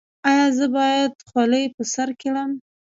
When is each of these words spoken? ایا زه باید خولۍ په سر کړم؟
ایا 0.29 0.45
زه 0.57 0.65
باید 0.75 1.13
خولۍ 1.27 1.65
په 1.75 1.83
سر 1.93 2.09
کړم؟ 2.21 2.51